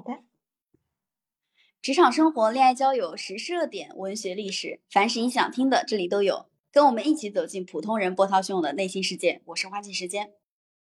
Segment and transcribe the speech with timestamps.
[0.00, 0.22] 好的。
[1.82, 6.46] 职场生活、恋爱交友、时事热点、文学历史，凡是你想听的，这里都有。
[6.72, 9.42] 跟我们一起走进普通人波涛汹涌的内心世界。
[9.46, 10.32] 我是花季时间，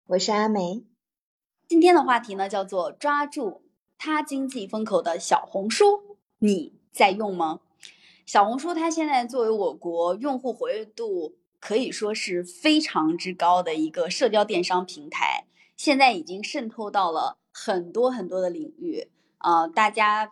[0.09, 0.85] 我是阿梅。
[1.67, 3.63] 今天的话题呢，叫做抓住
[3.97, 7.61] 他经济风口的小红书，你在用吗？
[8.27, 15.47] 小红书它现在作为我国用户活跃度可以说是非常之高的一个社交电商平台，
[15.79, 19.09] 现在已经渗透到了很多很多的领域。
[19.39, 20.31] 呃，大家。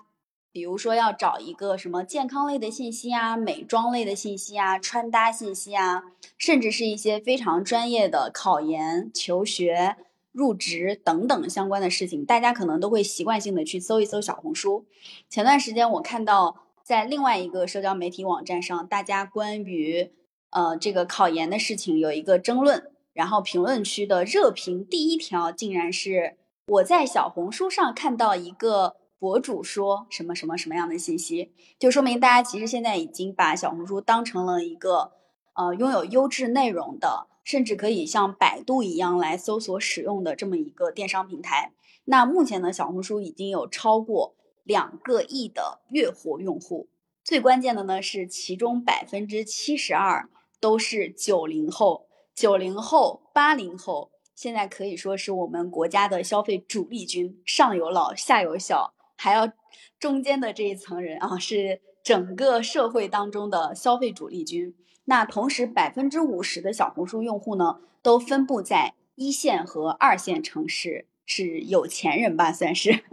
[0.53, 6.05] 比如说要找一个什么健康类的信息啊、美妆类的信息啊、穿搭信息啊，
[6.39, 9.97] 甚至是一些非常专业的考研、求学、
[10.33, 14.87] 入职等等相关的事情，大家可能都会习惯性的去搜一搜小红书。
[15.29, 20.11] 前段时间我看到在另外一个社交媒体网站上，大家关于
[20.49, 28.97] 呃这个考研的事情有一个争论，然后评论区的热评第一条竟然是我在小红书上看到一个。
[29.19, 35.13] 博主说什么什么什么样的信息，就说明大家其实现在已经把小红书当成了一个
[35.55, 41.73] 呃拥有优质内容的，甚至可以像百度一样来搜索使用的这么一个电商平台。
[42.05, 46.91] 那目前呢，小红书已经有超过两个亿的月活用户，
[47.25, 50.29] 最关键的呢是其中百分之七十二
[50.61, 58.93] 都是九零后，九零后、八零后现在可以说是我们国家的消费主力军，上有老，下有小。
[59.17, 59.51] 还要
[59.99, 64.75] 中间的这一层人啊，是整个社会当中的消费主力军。
[65.07, 73.05] 那同时，百分之五十的小红书用户呢，都分布在一线和二线城市，是有钱人吧，算是。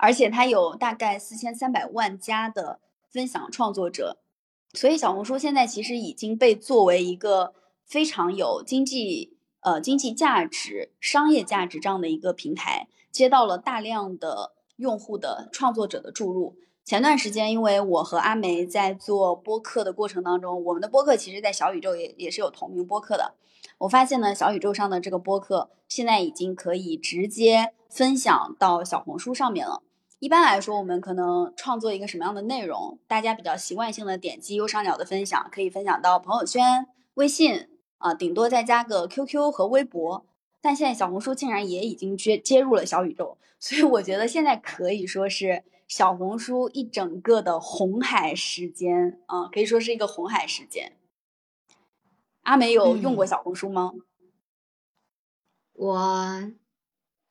[0.00, 4.18] 而且它有大概四千三百万家的分享创作者，
[4.72, 7.54] 所以小红书现在其实已经被作为一个
[7.86, 9.33] 非常有经济
[9.64, 14.52] 呃经济价值、商业价值这样的一个平台，接到了大量的。
[14.76, 16.56] 用户的创作者的注入。
[16.84, 23.34] 前段时间，因为我和阿梅在做播客的过程当中，我们的播客其实在小宇宙也也是有同名播客的。
[23.78, 29.84] 我发现呢，小宇宙上的这个播客现在已经可以直接分享到小红书上面了。
[30.18, 37.68] 一般来说，我们可能创作一个什么样的内容，大家比较习惯性的点击右上角的分享，可以分享到朋友圈、微信
[37.98, 40.26] 啊，顶多再加个 QQ 和微博。
[40.60, 50.96] 但现在小红书竟然也已经接接入了小宇宙， 所以我觉得现在可以说是小红书一整个的红海时间啊，可以说是一个红海时间。
[52.42, 53.92] 阿梅有用过小红书吗？
[55.74, 56.52] 我，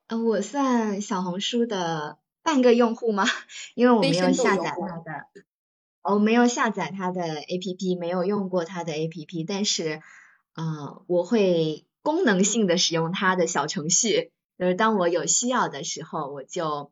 [0.08, 3.26] 呃，我算小红书的半个用户吗？
[3.74, 5.28] 因为我没有下载它的，
[6.04, 10.02] 我没有下载它的 APP，没有用过它的 APP，但是，
[10.56, 11.86] 呃，我会。
[12.04, 16.92] 功能性的使用它的小程序，就是当我有需要的时候，我就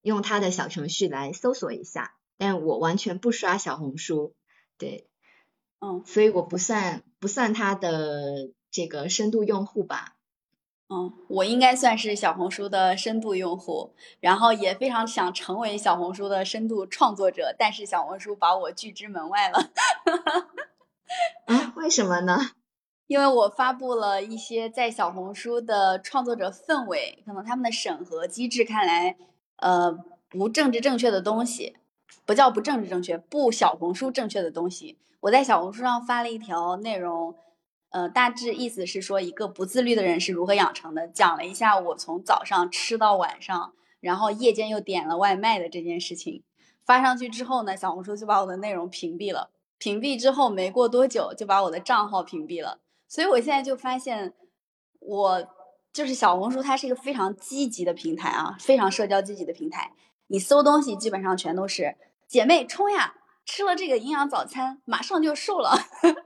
[0.00, 2.14] 用它的小程序来搜索一下。
[2.36, 4.36] 但我完全不刷小红书，
[4.78, 5.08] 对，
[5.80, 10.14] 嗯，所以我不算不算它的这个深度用户吧。
[10.88, 19.72] 嗯，我应该算是小红书的深度用户，然后也非常想成为小红书的深度创作者，但是小红书把我拒之门外了。
[21.46, 21.72] 啊？
[21.74, 22.52] 为什么呢？
[23.08, 29.16] 因为我发布了一些在小红书的创作者氛围，可能他们的审核机制看来，
[29.56, 29.98] 呃，
[30.28, 31.74] 不政治正确的东西，
[32.26, 34.98] 不叫不政治正确，不小红书正确的东西。
[35.20, 37.34] 我在小红书上发了一条内容，
[37.88, 46.42] 呃，大致意思是说一个不自律的人是如何养成的，讲了一下我从早上吃到晚上，然后夜间又点了外卖的这件事情。
[46.84, 49.48] 发上去之后呢，小红书就把我的内容屏蔽了。
[49.78, 52.80] 屏蔽之后没过多久，就把我的账号屏蔽了。
[53.08, 54.34] 所以，我现在就发现，
[55.00, 55.48] 我
[55.92, 59.92] 就是小红书，它是一个非常积极的平台啊，非常社交积极的平台。
[60.26, 63.14] 你搜东西基本上全都是姐妹冲呀，
[63.46, 65.72] 吃了这个营养早餐，马上就瘦了。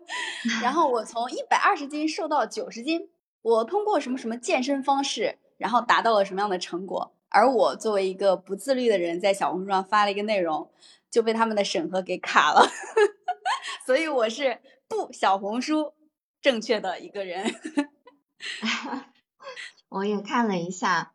[0.61, 3.09] 然后我从一百二十斤瘦到九十斤，
[3.43, 7.15] 我通过什么什么健身方式，然后达到了什么样的成果？
[7.29, 10.69] 而我作为一个不自律的人，在小红书上发了一个内容，
[11.09, 12.69] 就被他们的审核给卡了。
[13.87, 14.59] 所以我是
[14.89, 15.95] 不小红书。
[16.43, 17.55] 正确的一个人，
[19.89, 21.13] 我也看了一下，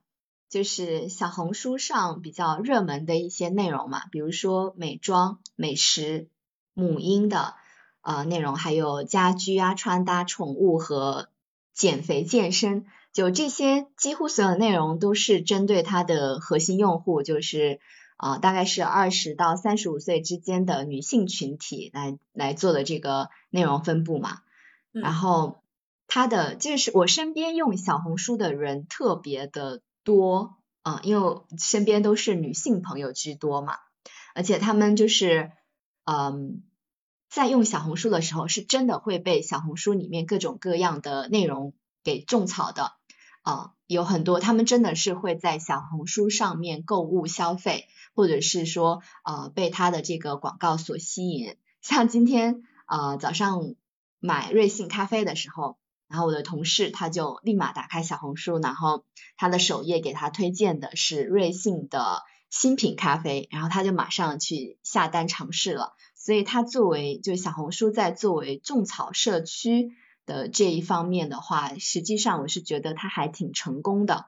[0.49, 6.29] 就是小红书上比较热门的一些内容嘛，比如说美妆、美食、
[6.73, 7.55] 母婴的
[8.01, 11.27] 呃内容，还有家居啊、穿搭、宠物和
[11.73, 17.81] 减肥健身，就这些几乎所有内容都是针对它的核心用户，就是
[18.15, 24.39] 啊大概是二十到三十五岁之间的女性群体来来做的这个内容分布嘛。
[25.01, 25.61] 然后，
[26.07, 33.75] 他的就是我身边用小红书的人特别的多嗯，因为身边都是女性朋友居多嘛，
[34.33, 35.51] 而且他们就是
[36.05, 36.63] 嗯，
[37.29, 41.73] 在用小红书的时候，是真的会被小红书里面各种各样的内容
[42.03, 42.93] 给种草的。
[43.43, 53.75] 啊，有很多他们真的是会在小红书上面购物消费，或者是说呃被他的这个广告所吸引，像今天呃早上
[54.19, 55.77] 买瑞幸咖啡的时候。
[56.09, 59.03] 然后我的同事他就立马打开小红书，然后
[59.35, 65.95] 他的首页给他推荐的是瑞幸的新品咖啡，然后他就马上去下单尝试了。
[66.15, 69.91] 所以他作为就小红书在作为种草社区
[70.25, 74.27] 的这一方面的话，实际上我是觉得他还挺成功的。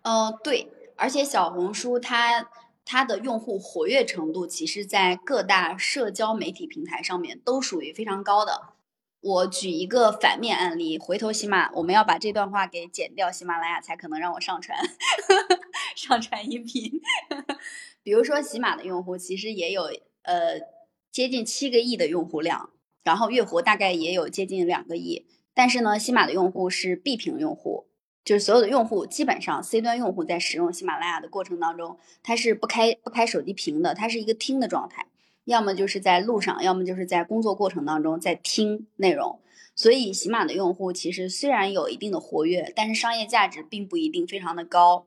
[0.00, 2.48] 呃，对，而且小红书它
[2.84, 8.74] 它的用户活跃程度，其实在各大社交媒体平台上面都属于非常高的。
[9.20, 14.76] 我举一个反面案例，回头喜马我们要把这段话给剪掉，喜马拉雅才可能让我上传
[15.94, 17.00] 上传音频。
[18.02, 19.84] 比如说，喜马的用户其实也有
[20.22, 20.60] 呃
[21.12, 22.70] 接近七个亿的用户量，
[23.04, 25.24] 然后月活大概也有接近两个亿，
[25.54, 27.86] 但是呢，喜马的用户是闭屏用户，
[28.24, 35.06] 就是所有的用户基本上 C 端用户在使用喜马拉雅的过程当中，它是不开不开手机屏的，它是一个听的状态。
[35.44, 39.40] 要么就是在路上，要么就是在工作过程当中在听内容。
[39.74, 45.04] 所以，喜马的用户其实虽然有一定的活跃，但是商业价值并不一定非常的高。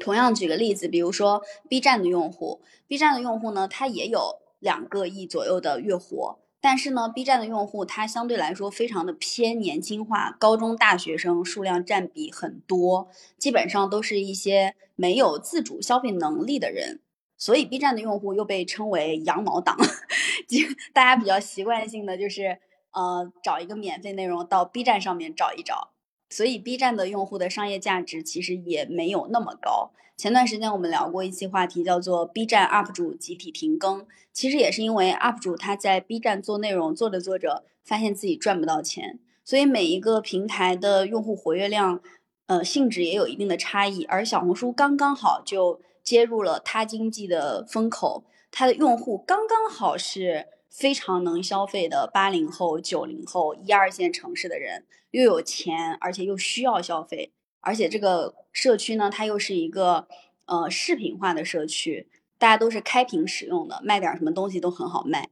[0.00, 17.00] 同样，举个例子，比如说 B 站的用户，B 站的用户呢，它也有两个亿左右的月活，但是呢，B 站的用户他相对来说非常的偏年轻化，高中大学生数量占比很多，基本上都是一些没有自主消费能力的人。
[17.36, 19.76] 所以 B 站的用户又被称为羊毛党，
[20.48, 20.58] 就
[20.92, 22.58] 大家比较习惯性的就是
[22.90, 25.92] 呃找一个免费内容到 B 站上面找一找，
[26.30, 29.90] 所以 B 站的用户的商业价值其实也没有那么高。
[30.16, 42.00] 前段时间我们聊过一期话题，叫做 B 站 UP 主集体停更，其实也是因为 UP 主他在 B 站做内容做着做着，发现自己赚不到钱，所以每一个平台的用户活跃量，
[42.46, 45.80] 呃性质也有一定的差异，而小红书刚刚好就。
[46.00, 50.46] 接入了他经济的风口，它的用户刚刚好是
[50.78, 60.06] 非常能消费的八零后、九零后、一二线城市的人，又有钱，而且又需要消费，而且这个社区呢，它又是一个
[60.46, 62.08] 呃视频化的社区，
[62.38, 65.30] 大家都是开屏使用的，卖点什么东西都很好卖。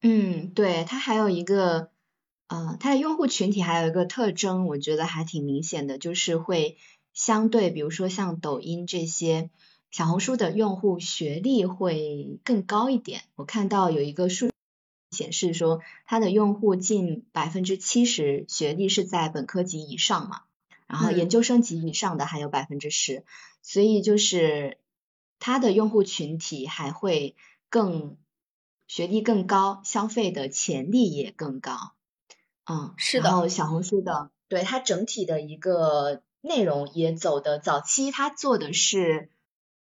[0.00, 1.90] 嗯，对，它还有一个，
[2.46, 6.78] 呃，它的用户群体还有一个特征，我觉得还挺明显的，就是会。
[7.14, 9.50] 相对，比如说像抖音这些，
[9.92, 13.24] 小红书的用户学历会更高一点。
[13.36, 14.48] 我看到有一个数
[15.10, 20.44] 显示说，它的用户近百分之七十学历是在本科级以上嘛，
[20.86, 23.22] 然后研究生级以上的还有百分之十，
[23.60, 24.78] 所以就是
[25.38, 27.36] 它的用户群体还会
[27.68, 28.16] 更
[28.86, 31.92] 学历更高，消费的潜力也更高。
[32.64, 33.24] 嗯，是的。
[33.24, 36.22] 然后小红书的，对它整体的一个。
[36.44, 39.30] 内容也走的早期，它做的是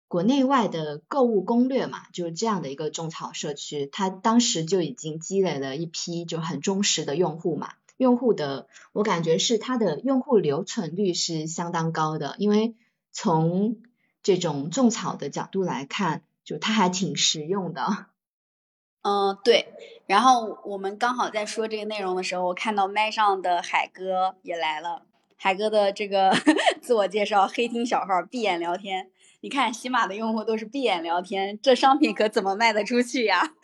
[0.08, 12.74] 国内外的购物攻略嘛，就是这样的一个种草社区，它当时就已经积累了一批就很忠实的用户嘛，用户的我感觉是它的用户留存率是相当高的，因为
[13.12, 13.76] 从
[14.22, 18.06] 这种种草的角度来看，就它还挺实用的。
[19.02, 19.74] 嗯，对。
[20.06, 25.02] 然后我们刚好在说这个内容的时候，我看到麦上的海哥也来了。
[25.36, 26.34] 海哥的这个
[26.82, 29.10] 自我介绍，黑听小号闭眼聊天。
[29.40, 33.54] 你看，喜马的用户都是闭眼聊天，这商品可怎么卖得出去呀？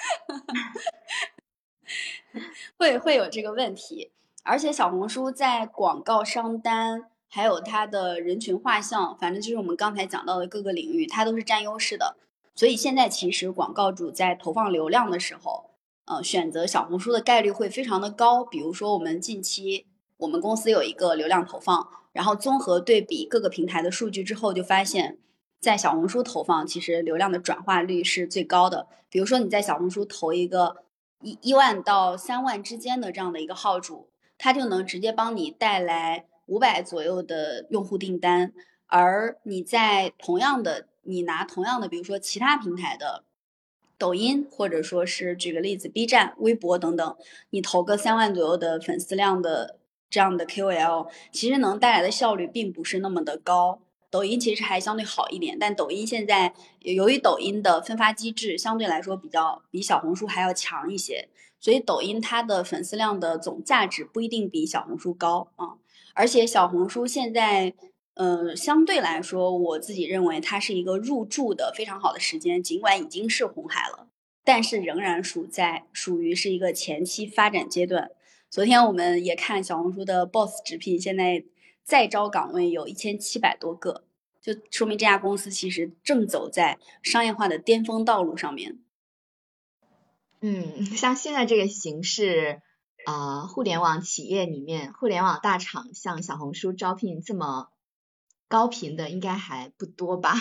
[2.78, 4.12] 会会有这个问题。
[4.44, 12.16] 而且小红书在广告商单，还有它的人群画像，反正就是我们刚才讲到的各个领域，它都是占优势的。
[12.54, 15.70] 所以现在其实广告主在投放流量的时候，
[16.04, 18.44] 呃，选择小红书的概率会非常的高。
[18.44, 19.86] 比如说我们近期。
[20.18, 25.18] 我们公司有一个流量投放，然后综合对比各个平台的数据之后，就发现，
[25.64, 28.86] 在小红书投放，其实流量的转化率是最高的。
[29.08, 30.84] 比如说你在小红书投一个
[31.22, 38.52] 一一万到三万之间的这样的一个号主，他就能直接帮你带来五百左右的用户订单。
[38.88, 43.24] 而你在同样的，你拿同样的，比如说其他平台的
[43.96, 47.16] 抖音，或者说是举个例子，B 站、微博等等，
[47.48, 49.78] 你投个三万左右的粉丝量的。
[50.10, 53.80] 这样的 KOL 其实能带来的效率并不是那么的高，
[54.14, 61.28] 抖音其实还相对好一点，但抖音现在由于抖音的分发机制相对来说比较比小红书还要强一些，
[61.58, 65.74] 所以抖音它的粉丝量的总价值不一定比小红书高啊。
[66.14, 67.74] 而且小红书现在
[68.14, 74.06] 呃，相对来说，我自己认为它是一个入驻的非常好的时间，尽管已经是红海了，
[74.44, 78.12] 但是仍然属在属于是一个前期发展阶段。
[78.48, 81.42] 昨天我们也看小红书的 Boss 直聘，现在
[81.82, 84.03] 在招岗位有一千七百多个，
[84.44, 88.78] 就说明这家公司其实正走在商业化的巅峰道路上面。
[90.40, 92.60] 嗯，像现在这个形式，
[93.06, 97.70] 啊，互联网企业里面，互联网大厂像小红书招聘这么。
[98.46, 100.34] 高频的应该还不多吧？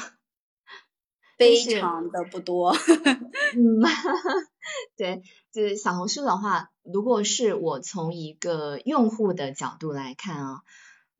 [1.37, 2.75] 非常的不多。
[3.55, 3.81] 嗯，
[4.97, 10.61] 对，就是小红书的话，如果是我从一个用户的角度来看啊，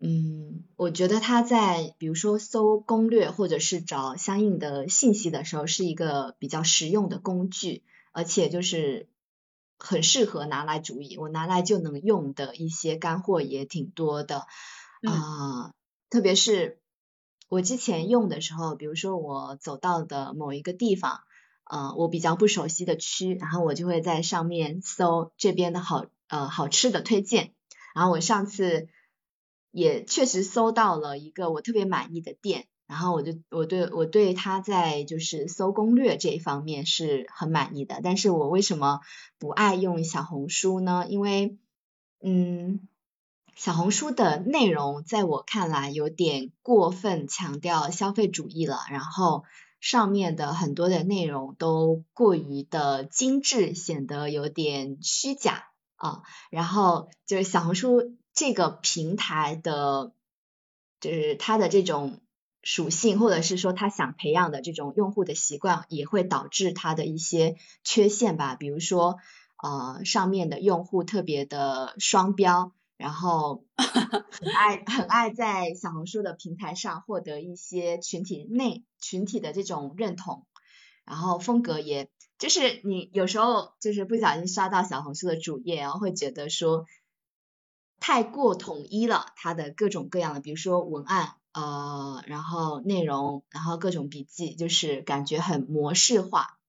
[0.06, 9.08] 嗯，我觉得它在比如说搜攻略或者是找相应的信息的时候，是一个比较实用的工具，而且就是
[9.78, 14.46] 很适合拿来主义，我拿来就能用的一些干货也挺多的
[15.08, 15.74] 啊，
[16.10, 16.80] 特别是。
[17.50, 21.22] 我之前用的时候，比如说我走到的某一个地方，
[21.66, 27.54] 呃，我比较不熟悉的区，然后我就会在上面搜这边的好呃好吃的推荐。
[27.94, 28.88] 然后我上次
[29.74, 38.00] 也确实搜到了一个我特别满意的店，然后我就我对我对他在就是搜攻略这一方面是很满意的。
[38.02, 39.02] 但是我为什么
[39.38, 41.06] 不爱用小红书呢？
[41.10, 41.58] 因为
[42.22, 42.88] 嗯。
[43.56, 49.44] 小红书的内容在我看来有点过分强调消费主义了，然后
[49.80, 55.66] 上面的很多的内容都过于的精致，显得有点虚假
[55.98, 56.24] 啊。
[56.50, 60.14] 然后就是小红书这个平台的，
[61.00, 62.20] 就是它的这种
[62.62, 68.56] 属性，或者是说它想培养的这种用户的习惯，也会导致它的一些缺陷吧。
[68.56, 69.18] 比如说
[69.62, 72.74] 呃上面的用户特别的双标。
[72.96, 80.46] 然后 很爱很爱在小红书的平台上获得一些群体内群体的这种认同，
[81.04, 86.86] 然后风格也就是你有时候就是不小心刷到小红书的主页，然后会觉得说
[88.06, 96.60] 太过统一了，它的各种各样的，比如说文案呃，然后内容，然后各种笔记，就是感觉很模式化。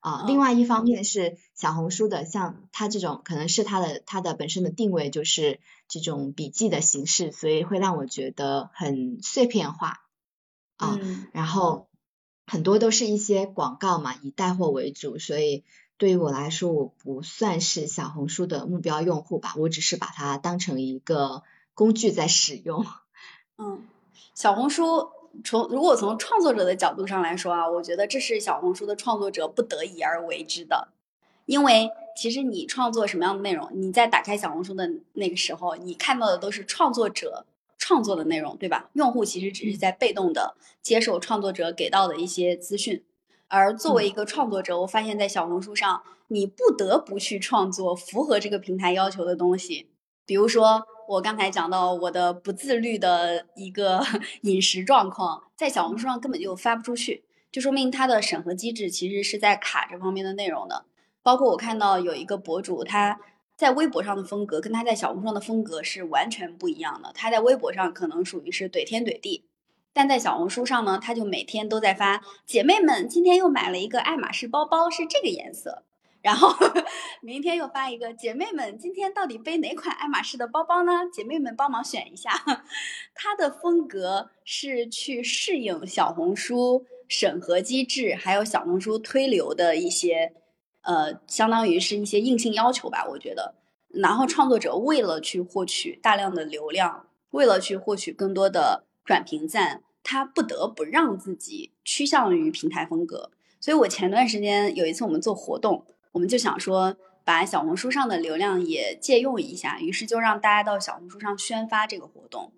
[0.00, 10.02] 啊，另外一方面是小红书的，像它这种可能是它的它的本身的定位就是这种笔记的形式，所以会让我觉得很碎片化
[10.76, 11.00] 啊。
[11.32, 11.88] 然后
[12.46, 15.64] 很多都是一些广告嘛，以带货为主，所以
[15.96, 21.42] 对于我来说，我不算是小红书的目标用户吧，我只是把它当成一个
[21.74, 22.84] 工具在使用。
[23.58, 23.86] 嗯，
[24.34, 25.10] 小红书。
[25.42, 30.86] 从如果从创作者的角度上来说啊，我觉得这是小红书的创作者不得已而为之的，
[31.46, 37.46] 因为其实你创作什么样的内容，你在打开小红书的那个时候，你看到的都是创作者
[37.78, 38.88] 创作的内容，对吧？
[38.92, 43.02] 用户其实只是在被动的接受创作者给到的一些资讯，
[43.48, 49.90] 而作为一个创作者，我发现在小红书上，你不得不去创作符合这个平台要求的东西，
[50.26, 50.86] 比如说。
[51.06, 54.02] 我刚才讲到我的不自律的一个
[54.40, 60.86] 饮食状况，在小红书上根本就发不出去，就说明它的审核机制其实是在卡这方面的内容的。
[61.22, 63.20] 包括我看到有一个博主，他
[63.54, 67.12] 在微博上的风格跟他在小红书上的风格是完全不一样的。
[67.14, 69.44] 他在微博上可能属于是怼天怼地，
[69.94, 75.84] 但在小红书上呢，他就每天都在发姐妹们今天又买了一个爱马仕包包，是这个颜色。
[76.20, 76.54] 然后
[77.20, 81.06] 明天又发一个，姐妹们，今天到底背哪款爱马仕的包包呢？
[81.12, 82.30] 姐妹们帮忙选一下。
[83.14, 90.32] 它的风格是去适应小红书审核机制，还有小红书推流的一些，
[90.80, 93.54] 呃，相当于是一些硬性要求吧，我觉得。
[93.90, 103.30] 然后创作者为了去获取大量的流量，为了去获取更多的转评赞，他不得不让自己趋向于平台风格。
[103.60, 105.86] 所以我前段时间有一次我们做活动。
[106.12, 112.52] 我们就想说，把小红书上的流量也借用一下，于是就让大家到小红书上宣发这个活动。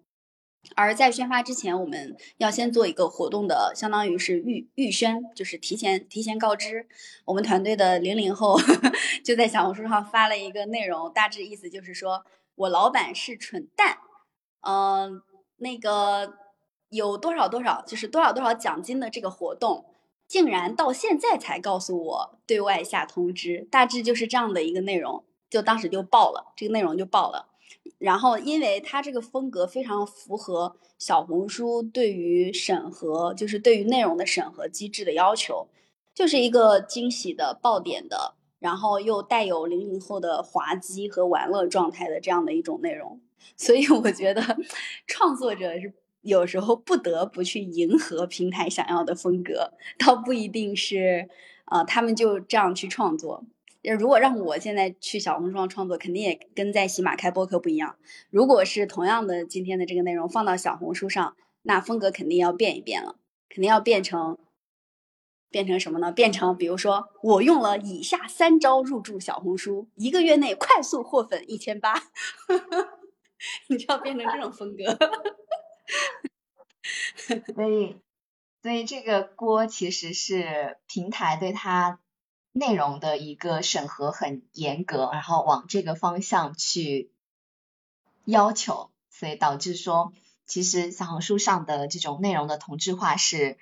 [0.74, 6.86] 而在宣发之前，我们要先做一个活动的，相当于是预预宣，就是提前提前告知。
[7.24, 8.58] 我们团队的零零后
[9.24, 12.26] 就在小红书上发了一个内容，大致意思就是说
[12.56, 13.98] 我老板是蠢蛋，
[14.62, 15.22] 嗯，
[15.56, 16.34] 那个
[16.90, 19.86] 有多少多少，就是多少多少奖金的这个活动。
[20.28, 27.46] 竟然到现在才告诉我对外下通知，大致就是这样的一个内容，就当时就爆了，这个内容就爆了。
[27.98, 35.68] 然后，因为它这个风格非常符合小红书对于审核，就是对于内容的审核机制的要求，
[36.12, 43.20] 就是一个惊喜的爆点的，然后又带有零零后的滑稽和玩乐状态的这样的一种内容。
[43.56, 44.42] 所以我觉得
[45.06, 45.92] 创作者是。
[46.22, 51.28] 有时候不得不去迎合平台想要的风格，倒不一定是，
[51.66, 53.44] 呃，他们就这样去创作。
[53.96, 57.94] 如果让我现在去小红书上创作，肯定也跟在喜马开播客不一样。
[58.28, 63.14] 如果是同样的今天的这个内容放到小红书上，那风格肯定要变一变了，
[63.48, 64.36] 肯定要变成，
[65.48, 66.10] 变成什么呢？
[66.10, 71.94] 变成比如说我用了以下三招入驻小红书，一个月内快速获粉一千八，
[73.68, 74.84] 你就要变成这种风格。
[77.54, 77.96] 所以，
[78.62, 81.98] 所以这个锅其实是平台对它。
[82.58, 87.12] 内容的一个审核很严格，然后往这个方向去
[88.24, 90.14] 要求，所以导致说，
[90.46, 93.58] 其实小红书上的这种内容的同质化是，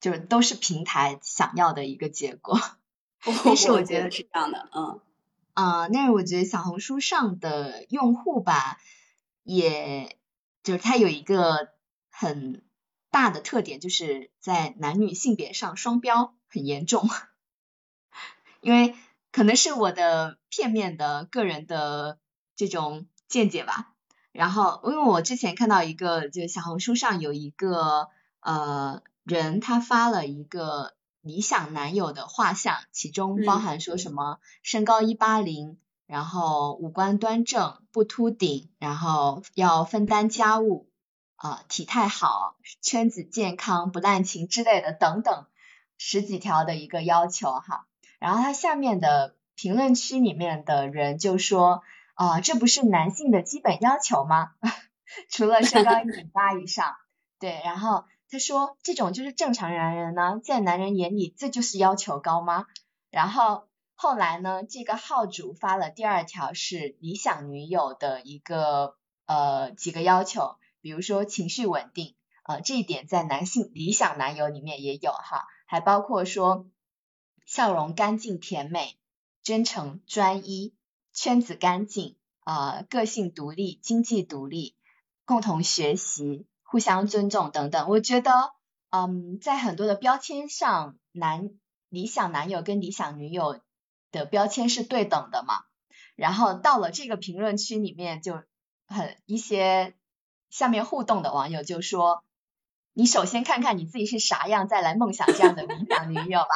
[0.00, 2.58] 就是都是平台想要的一个结果。
[3.44, 5.00] 但是我觉得是这样的，嗯，
[5.58, 8.78] 啊，但是我觉得小红书上的用户吧，
[9.42, 10.16] 也
[10.62, 11.70] 就是它有一个
[12.10, 12.62] 很
[13.10, 17.10] 大的特点，就是在男女性别上双标很严重。
[18.62, 18.94] 因为
[19.32, 22.20] 可能是我的片面的个人的
[22.54, 23.94] 这种见解吧，
[24.30, 28.06] 然后因为我之前看到一个，就小红书上有一个
[28.38, 30.94] 呃人，他发了一个
[31.28, 40.88] 理想男友的画像，其中包含说什么身高一八零，然后五官端正不秃顶，然后要分担家务
[41.36, 45.46] 啊，体态好，圈子健康不滥情之类的等等
[45.98, 47.86] 十几条的一个要求哈。
[48.18, 51.82] 然后他下面的评论区里面的人就说
[52.14, 54.52] 啊，这不是男性的基本要求吗？
[55.30, 56.96] 除了身高一米八以上，
[57.38, 57.60] 对。
[57.64, 62.66] 然后他说这种就是正常男人呢，在男人眼里这就是要求高吗？
[63.10, 76.66] 然后后来呢，这个号主发了第二条是理想女友的一个呃几个要求，比如说情绪稳定，呃这一点在男性理想男友里面也有哈，还包括说。
[77.46, 78.98] 笑容干净甜美，
[79.42, 80.74] 真诚专一，
[81.14, 84.76] 圈子干净，啊，个性独立，经济独立，
[85.24, 87.88] 共同学习，互相尊重等等。
[87.88, 88.52] 我觉得，
[88.90, 91.48] 嗯，在很多的标签上，男
[91.88, 93.58] 理想男友跟理想女友
[94.12, 95.60] 的标签是对等的嘛。
[96.14, 98.42] 然后到了这个评论区里面，就
[98.86, 99.94] 很一些
[100.50, 102.22] 下面互动的网友就说
[102.92, 106.48] ：“你首先看看你自己是啥样，再来梦想这样的理想女友吧。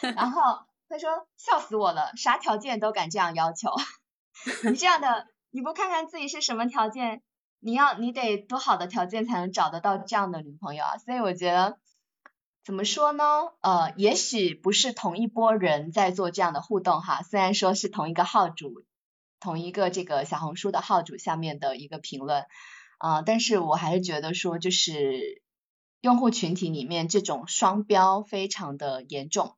[0.16, 3.70] ”然后他说笑死我了，啥条件都敢这样要求，
[4.64, 7.22] 你这样的你不看看自己是什么条件，
[7.60, 10.98] 你要你得多好的条件才能找得到这样的女朋友啊？
[10.98, 11.78] 所以我觉得
[12.64, 13.24] 怎么说呢？
[13.60, 18.84] 呃，也许不是同一波人在做这样的互动哈，虽然说是同一个号主，
[19.40, 22.46] 同一个这个小红书的号主下面的一个评论
[22.98, 25.42] 啊，但是我还是觉得说就是
[26.00, 29.54] 用户群体里面这种双标非常的严重。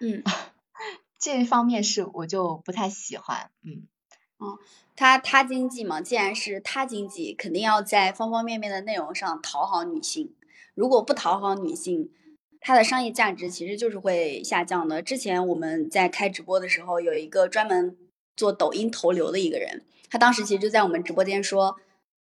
[0.00, 0.22] 嗯，
[1.18, 3.50] 这方面是我就不太喜欢。
[3.62, 3.88] 嗯，
[4.38, 4.58] 哦，
[4.94, 10.34] 他他经济嘛，既然是他经济，肯定要在方方面面的内容上讨好女性。
[10.74, 12.10] 如果不讨好女性，
[12.60, 15.00] 它的商业价值其实就是会下降的。
[15.00, 17.96] 之前我们在开直播的时候，有一个专门
[18.36, 21.76] 做抖音投流的一个人，他当时其实就在我们直播间说，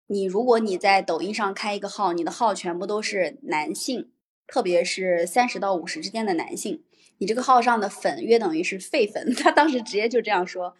[0.07, 4.11] 你如果你在抖音上开一个号，你的号全部都是男性，
[4.47, 6.83] 特别是三十到五十之间的男性。
[7.19, 10.75] 你这个号上的粉约等于是废粉， 他当时直接就这样说，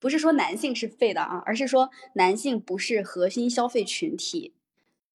[0.00, 4.54] 不是说男性是废的啊，而是说男性不是核心消费群体。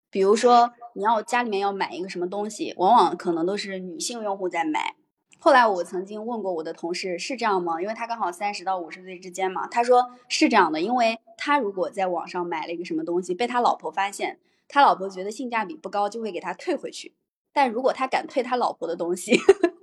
[0.10, 4.96] 比如说你要家里面要买一个什么东西，往往可能都是女性用户在买。
[5.40, 7.82] 后来我曾经问过我的同事，是这样吗？
[7.82, 17.16] 因为他刚好三十到五十岁之间嘛，他说是这样的，因为他如果在网上买了一个什么东西，被他老婆发现，他老婆觉得性价比不高，就会给他退回去。
[17.52, 19.38] 但如果他敢退他老婆的东西，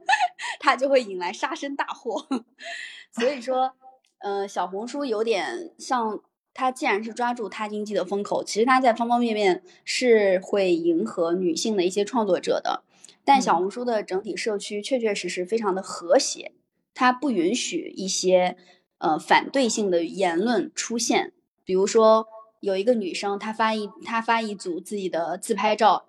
[0.60, 2.26] 他就会引来杀身大祸，
[3.12, 3.74] 所以说，
[4.20, 6.20] 呃，小红书有点像，
[6.54, 12.82] 它既然是抓住他经济的风口，其实它在方方面面是会迎合女性的一些创作者的。
[13.24, 16.52] 但小红书的整体社区确确实实非常的和谐，
[16.94, 18.56] 它不允许一些
[18.98, 21.32] 呃反对性的言论出现。
[21.64, 22.26] 比如说，
[22.60, 26.06] 有一个女生，她发一她发一组自己的自拍照。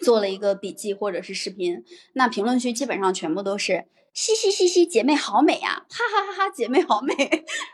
[0.00, 7.14] 做了一个笔记或者是视频，那评论区基本上全部都是嘻嘻嘻嘻，姐妹好美呀，哈哈哈哈，姐妹好美，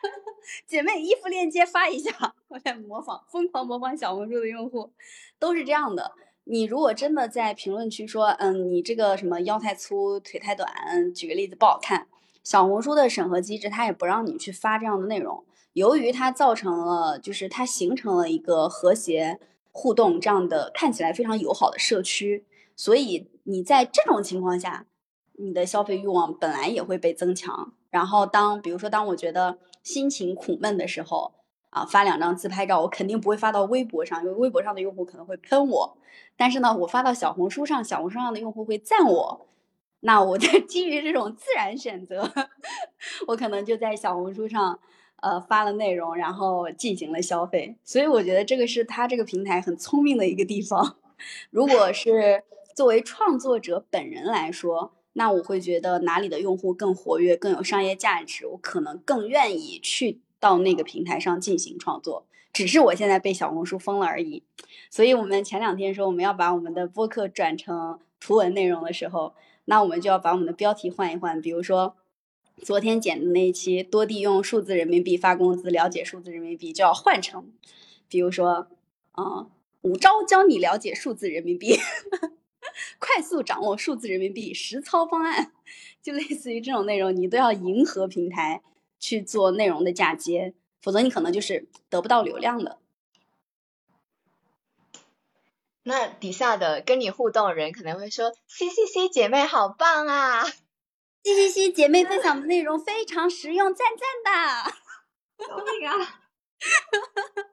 [0.67, 4.93] 姐妹衣服链接发一下，我在模仿，疯狂模仿小红书的用户
[5.39, 6.13] 都是这样的。
[6.45, 12.07] 你如果真的在评论区说，嗯，你这个什么腰太粗，腿太短，举个例子不好看，
[12.45, 19.41] 小红书的审核机制它也不让你去发这样的内容，由于它造成了，就是它形成了一个和谐。
[19.71, 24.87] 互动这样的看起来非常友好的社区，所以你在这种情况下，
[25.39, 27.73] 你的消费欲望本来也会被增强。
[27.91, 31.33] 然后当比如说当我觉得心情苦闷的时候，
[31.71, 35.97] 啊，发两张自拍照，我肯定不会发到微博上，因为微博上的用户可能会喷我。
[36.37, 39.47] 但是呢，我发到小红书上，小红书上的用户会赞我。
[40.01, 42.31] 那我在 基于这种自然选择，
[43.27, 44.79] 我可能就在小红书上，
[45.23, 47.77] 呃，发了内容，然后进行了消费。
[47.83, 50.97] 所以我觉得这个是他这个平台很聪明的一个地方。
[51.51, 52.45] 如果是
[52.77, 62.27] 作为创作者本人来说，那我会觉得哪里的用户更活跃、更有商业价值，我可能更愿意去到那个平台上进行创作。
[62.53, 64.43] 只是我现在被小红书封了而已。
[64.91, 69.35] 所以我们前两天说我们要把我们的播客转成图文内容的时候。
[69.71, 71.95] 那我们就要把我们的标题换一换，比如说
[72.63, 77.53] 昨天剪的那一期多地用数字人民币发工资，了解数字人民币，就要换成，
[78.09, 78.69] 比如说，
[79.13, 79.49] 啊，
[79.83, 81.77] 五招教你了解数字人民币，
[82.99, 85.53] 快速掌握数字人民币实操方案，
[86.03, 88.63] 就类似于这种内容，你都要迎合平台
[88.99, 92.79] 去做内容的嫁接，否则你可能就是得不到流量的。
[95.83, 104.71] 那底下的跟你互动人可能会说嘻嘻嘻姐妹好棒啊嘻嘻嘻姐妹分享的内容非常实用，赞赞的。
[105.49, 106.05] ”“哦那个，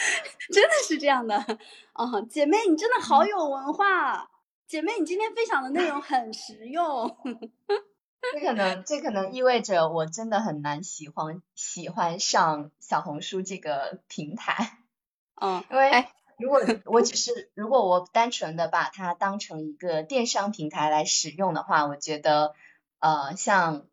[0.52, 1.58] 真的是这样的。
[1.94, 4.30] ”“哦，姐妹你真的好有文化，
[4.66, 7.16] 姐妹你今天分享的内容很实用。
[8.32, 14.78] ”“这可能这可能意味着我真的很难喜欢喜欢上小红书这个平台。
[15.40, 16.06] ”“嗯，因为。”
[16.40, 22.54] 如果我只是如果我单纯的把它当成一个电商平台来使用的话，我觉得
[23.00, 23.88] 呃像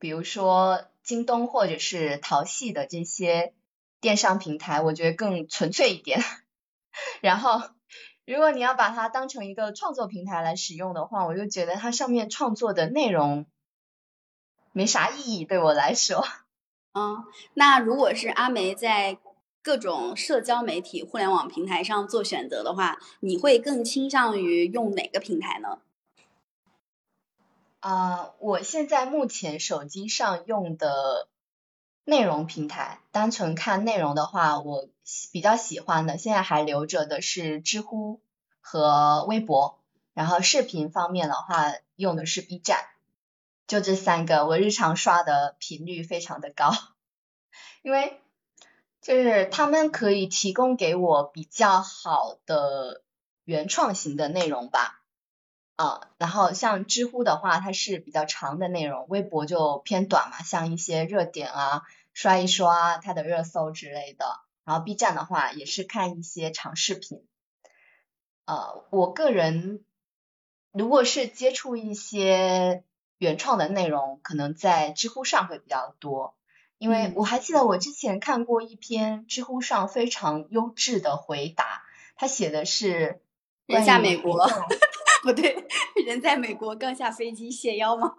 [0.00, 3.54] 比如说京东或者是淘系的这些
[4.04, 6.20] 电商平台，我觉得更纯粹一点。
[7.22, 7.60] 然后
[8.26, 13.46] 如果你要把它当成一个创作平台来使用的话，我就觉得它上面创作的内容
[14.72, 16.24] 没啥意义对我来说。
[16.92, 19.18] 嗯，那如果是阿梅在。
[19.66, 25.78] 各种社交媒体、互联网平台上做选择的话，你会更倾向于用哪个平台呢？
[27.80, 31.28] 啊，我现在目前手机上用的
[32.04, 34.88] 内容平台，单纯看内容的话，我
[35.32, 38.20] 比较喜欢的，现在还留着的是知乎
[38.60, 39.78] 和微博。
[40.12, 42.84] 然后视频方面的话，用的是 B 站。
[43.66, 46.72] 就这三个，我日常刷的频率非常的高，
[47.82, 48.20] 因为。
[49.00, 53.02] 就是他们可以提供给我比较好的
[53.44, 55.02] 原创型的内容吧，
[55.76, 61.82] 啊，然后像知乎的话，它是比较长的内容，微博就偏短嘛，像一些热点啊，
[62.12, 64.24] 刷一刷它的热搜之类的，
[64.64, 67.26] 然后 B 站的话也是看一些长视频，
[68.44, 69.84] 呃，我个人
[70.70, 72.84] 如果是接触一些
[73.18, 76.34] 原创的内容，可能在知乎上会比较多。
[76.78, 81.82] 因为我还记得我之前看过一篇知乎上非常优质的回答，
[82.14, 83.22] 他写的是
[83.66, 84.46] 人下美国，
[85.24, 85.66] 不对，
[86.06, 88.12] 人在美国刚下飞机谢邀吗？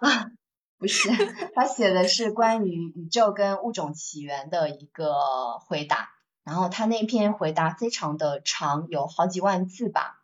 [0.78, 1.08] 不是，
[1.54, 6.10] 他写的是关于宇宙跟物种起源的一个回答，
[6.44, 10.22] 然后他那篇回答非常的长，有好几万字吧，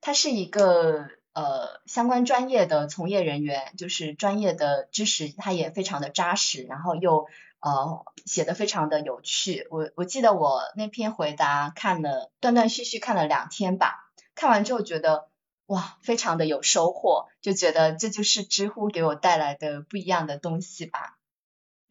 [0.00, 1.06] 他是一个。
[1.34, 7.26] 呃，相关专业的从业人员，就是专业的知识，他也非常的扎实，然后又
[7.58, 9.66] 呃写的非常的有趣。
[9.70, 15.30] 我我记得我那篇回答看了断断续续看了两天吧，看完之后觉得
[15.72, 21.18] 哇，非常的有收获，就觉得这就是知乎给我带来的不一样的东西吧。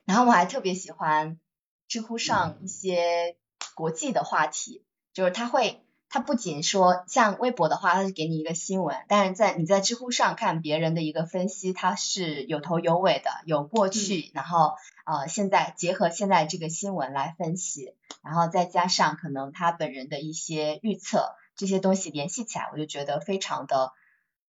[0.06, 1.40] 然后我还特别喜欢
[1.88, 3.38] 知乎上一些
[3.74, 5.84] 国际的话题，就是他会。
[6.14, 14.74] 它不仅说像微博的话，它是给你一个新闻，但是在你在知乎上看别人的一个分析，它是有头有尾的，有过去，然后
[15.06, 23.94] 呃现在结合现在这个新闻来分析，然后再加上可能他本人的一些预测，这些东西联系起来，我就觉得非常的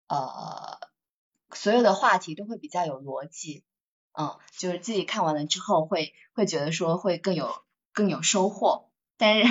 [0.09, 0.81] 呃
[1.53, 3.65] 所有的话题都会比较有逻辑，
[4.13, 7.55] 嗯，就是自己看完了之后会会觉得说会更有
[7.93, 9.45] 更有收获，但是。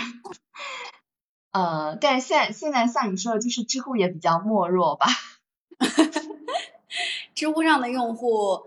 [1.52, 5.06] 呃，但是现在现在像你说的，就是知乎也比较没落吧。
[7.36, 8.58] 知乎上的用户，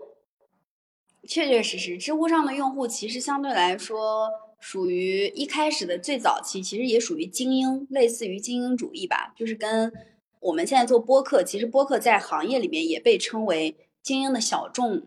[1.27, 4.29] 确确实实，知乎上的用户其实相对来说
[4.67, 9.31] 属于一开始的最早期，其实也属于精英，类似于精英主义吧。
[9.37, 9.93] 就是跟
[10.39, 15.05] 我们现在做播客，其实播客在行业里面也被称为精英的小众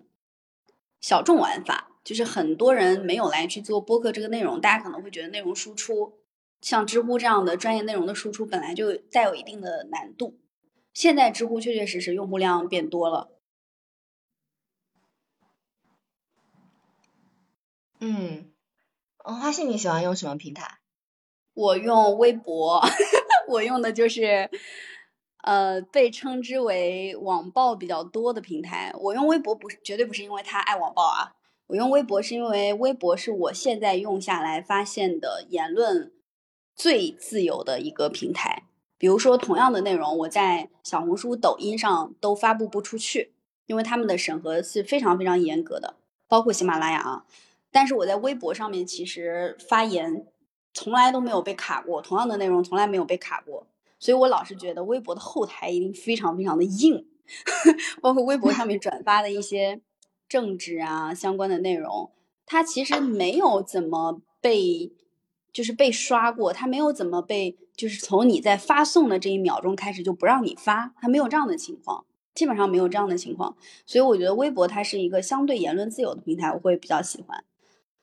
[1.01, 6.13] 小众玩法，就是很多人没有来去做播客这个内容，大家可能会觉得内容输出。
[6.61, 10.39] 像知乎这样的专业内容的输出本来就带有一定的难度。
[10.95, 13.33] 现在知乎确确实实用户量变多了。
[17.99, 18.53] 嗯，
[19.35, 20.79] 花信你喜欢用什么平台？
[21.55, 22.81] 我用微博，
[23.49, 24.49] 我用的就是
[25.43, 28.93] 呃被称之为网暴比较多的平台。
[28.99, 31.33] 我用微博不是绝对不是因为他爱网暴啊，
[31.67, 36.13] 我用微博是因为微博是我现在用下来发现的言论
[36.77, 38.65] 最自由的一个平台。
[38.97, 43.33] 比如说，同样的内容，我在小红书、抖音上都发布不出去，
[43.67, 45.95] 因为他们的审核是非常非常严格的，
[46.27, 47.25] 包括喜马拉雅啊。
[47.71, 50.27] 但是我在微博上面其实发言
[50.73, 53.67] 从来都没有被卡过，同样的内容从来没有被卡过，
[53.99, 57.07] 所以我老是觉得微博的后台一定非常非常的硬，
[58.01, 59.81] 包括微博上面转发的一些
[60.29, 62.11] 政治啊相关的内容，
[62.47, 64.93] 它其实没有怎么被。
[65.51, 77.43] 就是被刷过，它没有怎么被，就是从你在发送的这一秒钟开始就不让你发，它没有这样的情况，基本上没有这样的情况，所以我觉得微博它是一个相对言论自由的平台，我会比较喜欢。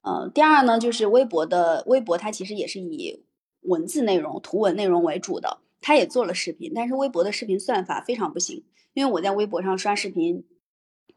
[0.06, 3.26] 呃，第二呢，就是微博的微博它其实也是以
[3.62, 8.64] 文字内容、图文内容为主的，它也做了视频，但是微博的视频算法非常不行，
[8.94, 10.46] 因为我在微博上刷视频，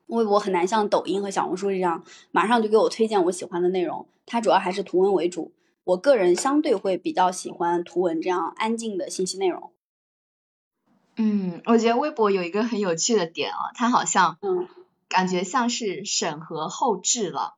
[0.07, 5.53] 微博很难像抖音和小红书这样马上就给我推荐我喜欢的内容，它主要还是图文为主。
[5.85, 9.71] 我个人相对会比较喜欢图文这样安静的信息内容。
[11.17, 14.67] 嗯，我觉得微博有一个很有趣的点啊，它好像嗯，
[15.09, 17.57] 感觉像是审核后置了，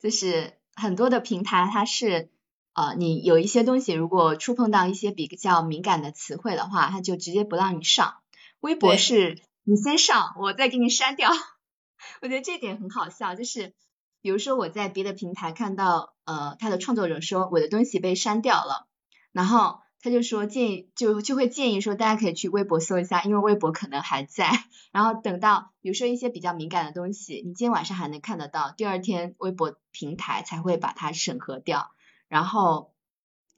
[0.00, 2.30] 就是很多的平台它是
[2.72, 8.14] 呃，你有一些东西如果触碰到一些比较敏感的词汇的话，它就直接不让你上。
[8.60, 11.30] 微博是你先上，我再给你删掉。
[12.22, 13.74] 我觉得这点很好笑，就是。
[14.22, 18.86] 比如说我在别的平台看到，呃，他的创作者说我的东西被删掉了，
[19.32, 24.50] 然后他就说建议就就会建议说大家可以去微博搜一下，因为微博可能还在。
[24.92, 31.90] 然后等到比如说一些比较敏感的东西，你今天晚上还能看得到，第二天微博平台才会把它审核掉。
[32.28, 32.92] 然后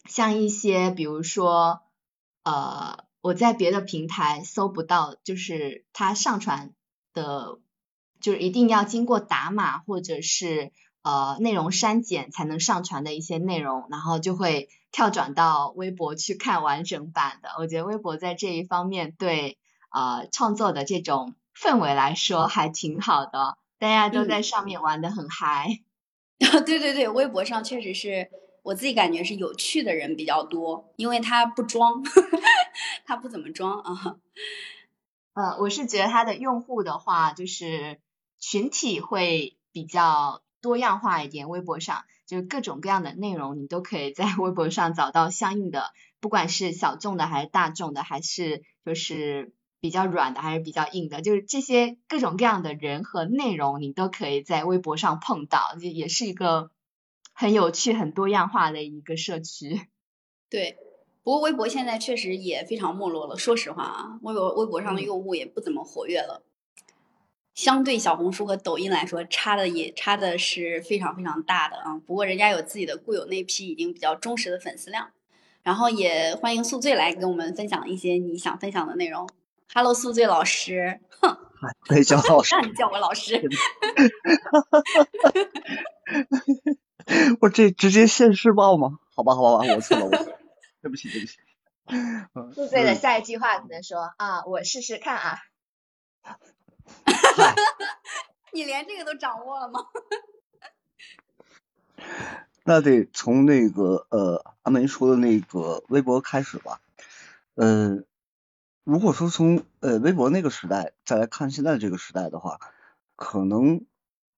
[0.08, 1.82] 像一些比如说，
[2.42, 6.72] 呃，我在别的平台搜不到，就是他上传
[7.12, 7.58] 的。
[8.20, 10.70] 就是一定要经过打码或者是
[11.02, 17.48] 呃内容删减才能上传的一些内容，然后就会跳转到微博去看完整版的。
[17.58, 19.58] 我觉得微博在这一方面对
[19.90, 25.80] 呃创作的这种氛围来说还挺好的，大家都在上面玩的很嗨。
[26.38, 28.30] 对对对，微博上确实是
[28.62, 32.04] 我自己感觉是有趣的人比较多，因为他不装，
[33.04, 34.16] 他不怎么装啊。
[35.34, 37.98] 呃，我是觉得他的用户的话就是。
[38.44, 42.02] 群体会比较多样化一点，微博上
[42.32, 56.70] 就是各种各样的内容，你都可以在微博上找到相应的，不管是小众的还是大众的，还是就是比较软的还是比较硬的，就是这些各种各样的人和内容，你都可以在微博上碰到，就也是一个
[57.34, 59.82] 很有趣、很多样化的一个社区。
[60.48, 60.78] 对，
[61.22, 66.42] 不过微博现在确实也非常没落了，说实话啊，微博微博上的用户也不怎么活跃了。
[67.54, 71.98] 相对小红书和抖音来说，差的也差的是非常非常大的啊。
[72.06, 75.10] 不过人家有自己的固有那批已经比较忠实的粉丝量，
[75.62, 79.28] 然后也欢迎宿醉来跟我们分享一些你想分享的内容。
[79.74, 81.36] Hello，宿醉老师，哼，
[81.86, 83.40] 可以叫老师， 让你叫我老师。
[87.40, 88.98] 我这直接现世报吗？
[89.14, 90.38] 好吧，好吧，我错了，我错了，
[90.82, 91.38] 对不起，对不起。
[92.54, 95.38] 宿醉的下一句话只能说啊，我试试看啊。
[97.04, 97.12] 哈
[97.52, 97.54] 哈
[98.52, 99.80] 你连这个都掌握了吗？
[102.64, 106.80] 那得从那个呃阿梅说的那个微博开始吧。
[107.54, 108.04] 嗯，
[108.84, 112.60] 如果说从呃微博那个时代再来看现在这个时代的话，
[113.16, 113.84] 可能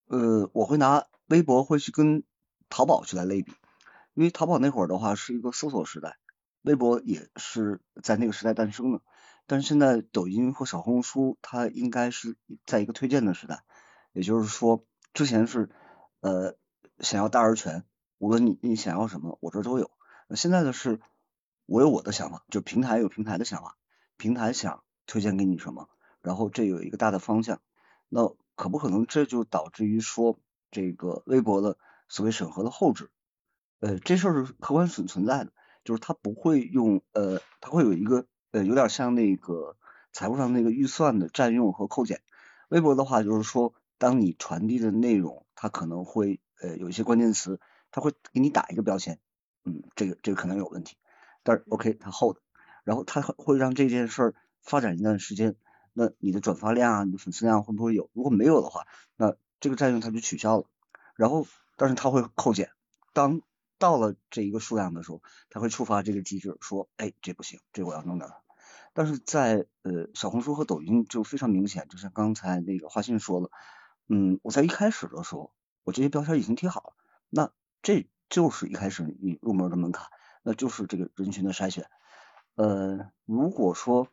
[0.06, 2.22] 呃我会拿微博会去跟
[2.70, 3.52] 淘宝去来类比，
[4.14, 6.16] 因为淘宝那会儿的话是一个搜索时代，
[6.62, 9.00] 微博也是在那个时代诞生的。
[9.46, 13.62] 但是现在抖音或小红书，它应该是在一个推荐的时代，
[14.12, 15.68] 也就是说，之前是
[16.20, 16.56] 呃
[17.00, 17.84] 想要大而全，
[18.16, 19.90] 无论你你想要什么，我这都有。
[20.34, 20.98] 现在的是，
[21.66, 23.76] 我有我的想法，就平台有平台的想法，
[24.16, 25.90] 平台想推荐给你什么，
[26.22, 27.60] 然后这有一个大的方向。
[28.08, 30.38] 那可不可能这就导致于说，
[30.70, 31.76] 这个微博的
[32.08, 33.10] 所谓审核的后置，
[33.80, 35.52] 呃，这事儿是客观存存在的，
[35.84, 38.26] 就是它不会用呃，它会有一个。
[38.54, 39.76] 呃，有点像那个
[40.12, 42.22] 财务上那个预算的占用和扣减。
[42.68, 47.58] 微博的话，就是说，当你传递的内容，它可能会呃有一些关键词，
[47.90, 49.18] 它会给你打一个标签，
[49.64, 50.96] 嗯，这个这个可能有问题。
[51.42, 52.40] 但是 OK 它厚的，
[52.84, 55.56] 然后它会让这件事儿发展一段时间，
[55.92, 58.08] 那你的转发量啊，你的粉丝量会不会有？
[58.12, 58.86] 如果没有的话，
[59.16, 60.66] 那这个占用它就取消了，
[61.16, 61.44] 然后
[61.76, 62.70] 但是它会扣减，
[63.12, 63.40] 当
[63.80, 68.43] 到了这一个数量的时候，它会触发这个机制，说哎这不行，这我要弄掉它。
[68.94, 73.50] 但是在呃小红书和抖音就非常明显，就像刚才那个花信说的，
[74.08, 75.52] 嗯，我在一开始的时候，
[75.82, 76.94] 我这些标签已经贴好了，
[77.28, 77.50] 那
[77.82, 80.06] 这就是一开始你入门的门槛，
[80.42, 81.90] 那就是这个人群的筛选。
[82.54, 84.08] 呃，如果说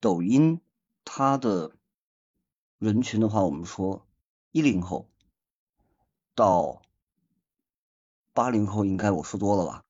[0.00, 0.60] 抖音
[1.04, 1.76] 它的
[2.78, 4.06] 人群的话，我们说
[4.50, 5.08] 一零后
[6.34, 6.82] 到
[8.32, 9.84] 八零后，应该我说多了吧？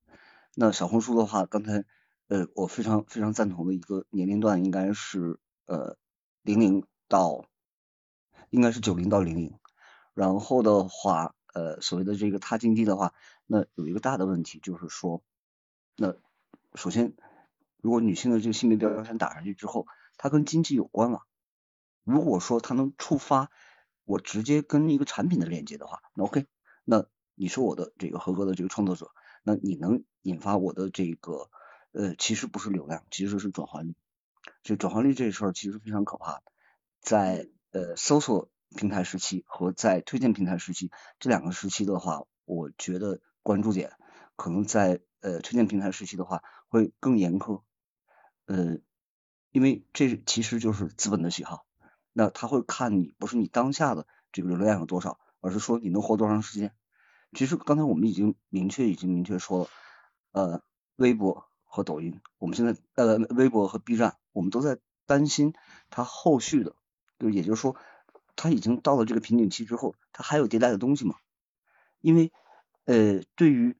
[0.55, 1.85] 那小红书的话，刚才
[2.28, 5.96] 呃我非常非常赞同的一个年龄段，应该是呃
[6.42, 7.46] 零零到
[8.50, 9.58] 应该是九零到零零。
[10.14, 13.12] 然后的话，呃所谓的这个他经济的话，
[13.46, 15.22] 那有一个大的问题就是说，
[15.96, 16.14] 那
[16.74, 17.14] 首先
[17.80, 21.22] 如果女性的这个性别标签打上去之后，它跟经济有关了。
[22.04, 23.50] 如果说它能触发
[24.04, 26.46] 我直接跟一个产品的链接的话，那 OK，
[26.84, 29.10] 那你是我的这个合格的这个创作者，
[29.42, 31.50] 那你能引发我的这个
[31.94, 33.94] 呃，其实不是流量，其实是转化率。
[34.64, 36.42] 这转化率这事儿其实非常可怕，
[37.00, 43.92] 在呃搜索平台时期和在推荐平台时期这两个时期的话，我觉得关注点
[44.35, 47.62] 可能在呃推荐平台时期的话会更严苛，
[48.46, 48.78] 呃，
[49.52, 51.64] 因为这其实就是资本的喜好。
[52.12, 56.74] 那他会看你不是你当下的这个流量有多少，而是说你能活多长时间。
[57.33, 59.68] 其实刚才我们已经明确已经明确说了，
[60.33, 60.62] 呃，
[60.96, 65.54] 微博和抖音，我们现在呃微博和 B 站，我们都在担心
[65.90, 66.76] 它后续的，
[67.18, 67.74] 就也就是说，
[68.37, 71.16] 它已经到了这个瓶颈期之后，它还有迭代的东西吗？
[72.00, 72.32] 因为
[72.84, 73.76] 呃对于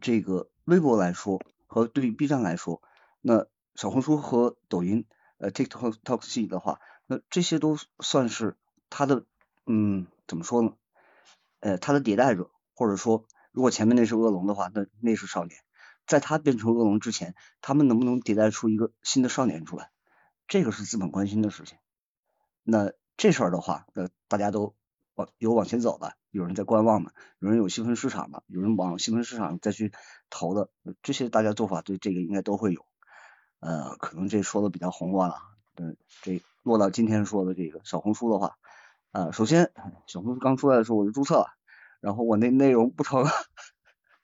[0.00, 2.80] 这个微博来说和对于 B 站来说，
[3.20, 5.06] 那小红书和抖音
[5.38, 6.80] 呃 TikTok Talk 系的话。
[7.08, 8.56] 那这些都算是
[8.90, 9.26] 它的，
[9.64, 10.74] 嗯，怎么说呢？
[11.60, 15.60] 呃，它的迭代者，或者说，如果前面那是恶龙的话，那那是少年，
[16.06, 19.90] 在他变成恶龙之前，他们能不能迭代出一个新的少年出来？
[20.48, 21.78] 这个是资本关心的事情。
[22.62, 24.74] 那这事儿的话，那大家都
[25.14, 29.92] 往有往前走的，有人在观望的，有人有细分市场的，有人往细分市场再去
[30.30, 30.70] 投的，
[31.02, 32.84] 这些大家做法对这个应该都会有。
[33.60, 35.36] 呃，可能这说的比较宏观了，
[35.76, 36.40] 嗯，这。
[36.62, 38.56] 落到今天说的这个小红书的话，
[39.12, 39.70] 啊，首先
[40.08, 41.46] 小红书刚出来的时候我就注册了，
[42.00, 43.24] 然后我那内容不成，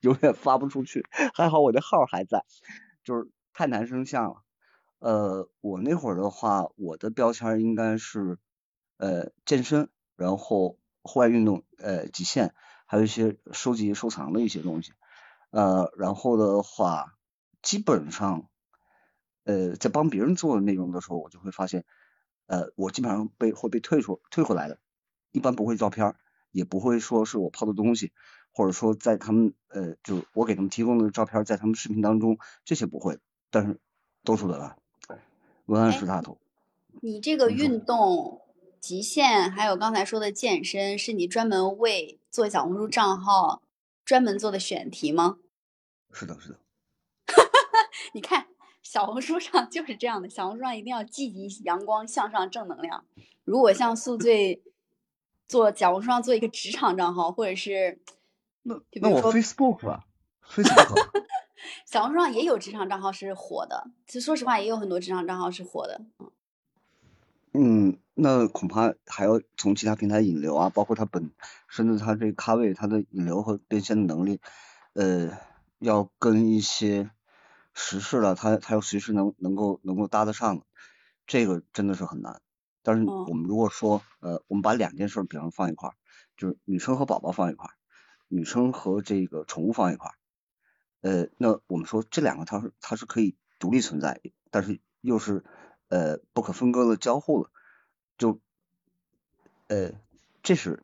[0.02, 2.44] 永远发不出去， 还好我的号还在，
[3.02, 4.42] 就是太难生效了。
[4.98, 8.38] 呃，我那会儿的话，我的标签应该是
[8.98, 12.54] 呃健身，然后户外运动，呃极限，
[12.86, 14.92] 还有一些收集收藏的一些东西。
[15.50, 17.16] 呃，然后的话，
[17.62, 18.48] 基本上
[19.44, 21.84] 呃在帮别人做的内容的时候，我就会发现。
[22.46, 24.78] 呃，我基本上被会被退出退回来的，
[25.30, 26.16] 一般不会照片，
[26.50, 28.12] 也不会说是我抛的东西，
[28.52, 33.18] 或者说在他们呃，就我给他们提供的照片在他们视频当中，这些不会，
[33.50, 33.78] 但是
[34.24, 34.76] 都是文案，
[35.66, 36.38] 文案是大头。
[37.00, 38.42] 你这个运动、
[38.80, 43.62] 极限，还有刚才说的健身，是你专门为做小红书账号
[44.04, 45.38] 专门做的选题吗？
[46.12, 46.58] 是的，是的。
[48.14, 48.46] 你看。
[48.82, 53.06] 小红书上就是这样的，小红书上一定要积极、阳光、向上、正能量。
[53.44, 54.60] 如果像宿醉
[55.48, 58.00] 做小红书上做一个职场账号，或者是
[58.62, 60.04] 那那我 Facebook 吧
[60.46, 61.22] ，Facebook
[61.86, 66.00] 小红书上也有职场账号是火的，其实说实话也有很多职场账号是火的。
[67.52, 71.30] 嗯，那恐怕还要从其他平台引流啊，包括它本
[71.68, 74.40] 甚至它这个咖位，它的引流和变现的能力，
[74.94, 75.38] 呃，
[75.78, 77.10] 要跟一些。
[77.74, 80.60] 时事了，他他要随时能能够能够搭得上，
[81.26, 82.42] 这个真的是很难。
[82.82, 85.94] 但是我们如果说呃，我们把两件事比方放一块儿，
[86.36, 87.72] 就是女生和宝宝放一块儿，
[88.34, 90.16] 女生和这个宠物放一块儿，
[91.02, 95.44] 呃，那我们说这两个它是它是可以独立存在，但是又是
[95.88, 97.50] 呃不可分割的交互的，
[98.16, 98.40] 就
[99.68, 99.92] 呃
[100.42, 100.82] 这是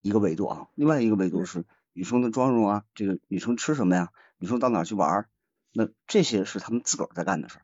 [0.00, 0.68] 一个维度啊。
[0.74, 4.10] 另外一个维度是女生的妆容啊，这个女生吃什么呀？
[4.38, 5.28] 女生到哪去玩？
[5.72, 7.62] 那这些是他们自个儿在干的事儿，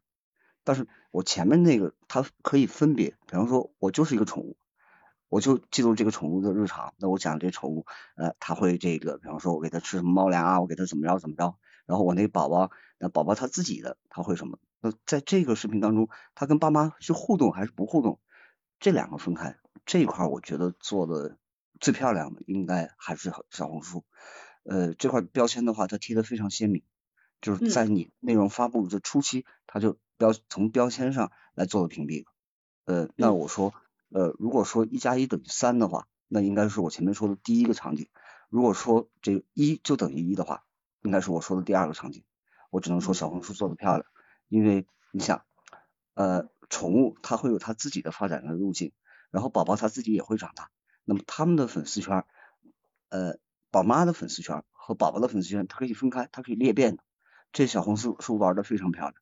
[0.62, 4.56] 但是我前面那个它可以分别，比方说我就是一个宠物，
[5.28, 11.56] 我就记录这个宠物的日常，那我讲这宠物，呃，它会这个，比方说我给它吃什么猫粮啊，我给它怎么着怎么着，
[11.86, 14.58] 然后我那宝宝，那宝宝他自己的他会什么？
[14.80, 18.20] 那在这个视频当中，他跟爸妈是互动还是不互动？
[18.80, 19.56] 这两个分开，
[19.86, 21.36] 这一块我觉得做的
[21.80, 24.04] 最漂亮的应该还是小红书，
[24.62, 26.82] 呃，这块标签的话，它贴的非常鲜明。
[27.40, 32.24] 就是在你内容发布的初期，它就标从标签上来做的屏蔽。
[32.84, 33.74] 呃，那我说，
[34.10, 38.08] 呃，如果说一加一等于三的话，那应该是我前面说的第一个场景。
[38.48, 40.64] 如果说这一就等于一的话，
[41.02, 42.24] 应该是我说的第二个场景。
[42.70, 44.06] 我只能说小红书做的漂亮，
[44.48, 45.44] 因为你想，
[46.14, 48.92] 呃，宠物它会有它自己的发展的路径，
[49.30, 50.70] 然后宝宝它自己也会长大，
[51.04, 52.24] 那么他们的粉丝圈，
[53.08, 53.38] 呃，
[53.70, 57.02] 宝妈的粉丝圈和宝宝的粉丝圈它可以分开，它可以裂变的。
[57.52, 59.14] 这小红书书玩的非常漂亮，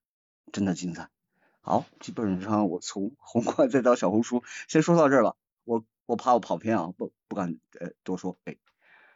[0.53, 1.09] 真的精彩。
[1.67, 5.35] 好，基本上我从 红馆再到小红书，先说到这儿吧。
[5.65, 8.37] 我我怕我跑偏啊，不不敢呃多说。
[8.45, 8.57] 哎，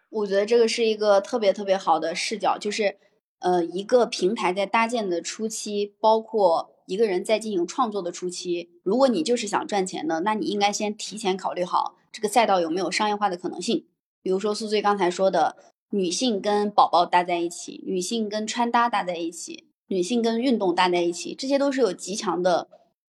[0.09, 2.99] 我觉得这个是一个特别特别好的视角，就是。
[3.43, 13.87] 呃，一个平台在搭建的初期，包括一个人在进行创作的初期，如果你就是想赚钱的，那你应该先提前考虑好这个赛道有没有商业化的可能性。
[14.21, 15.57] 比如说苏醉刚才说的，
[15.89, 22.69] 女性跟宝宝搭在一起，女性跟穿搭搭在一起，女性跟运动搭在一起，这些都是有极强的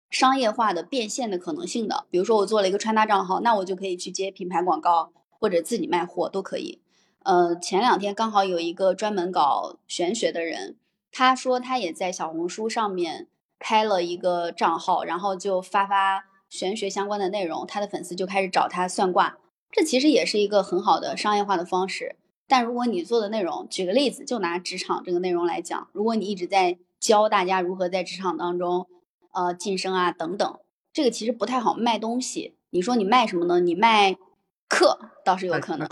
[0.09, 2.07] 商业化的变现的可能性的。
[2.11, 6.81] 比如说我做了一个穿搭账号，那我就可以去接品牌广告，或者自己卖货都可以。
[7.25, 10.77] 呃，前两天刚好有一个专门搞玄学的人，
[11.13, 19.37] 他说他也在小红书上面开了一个账号，然后就发发玄学相关的内容，他的粉丝就开始找他算卦。
[19.71, 22.17] 这其实也是一个很好的商业化的方式。
[22.53, 28.89] 但如果你做的内容，举个例子，就拿职场这个内容来讲，如果你一直在教大家如何在职场当中
[29.31, 30.61] 呃晋升啊等等，
[30.93, 32.55] 这个其实不太好卖东西。
[32.69, 33.59] 你说你卖什么呢？
[33.61, 34.19] 你卖
[34.69, 35.89] 课倒是有可能。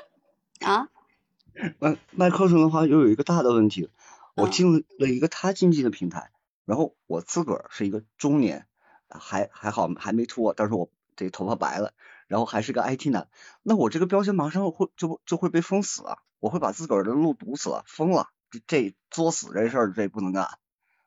[0.64, 0.88] 啊，
[1.78, 3.90] 卖卖课程的话，又有一个大的问题。
[4.34, 6.30] 我进了一个他经济的平台，
[6.64, 8.64] 然后我自个儿是一个中年，
[9.10, 11.92] 还还好还没脱，但是我这头发白了，
[12.28, 13.28] 然后还是个 IT 男，
[13.62, 16.18] 那我这个标签马上会就就会被封死啊！
[16.38, 20.46] 我会把自个儿的路堵死了，封了，这这作死这事儿这不能干。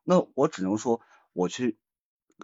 [0.03, 0.99] 那我只能说，
[1.31, 1.77] 我去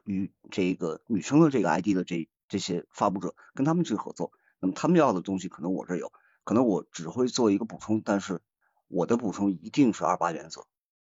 [0.06, 6.14] 与这个女生的这个 ID 的这这些发布者跟他们去合作，那么他们要的东西可能我这有。
[6.44, 8.42] 可能我只会做一个补充，但是
[8.88, 10.66] 我的补充一定是二八原则，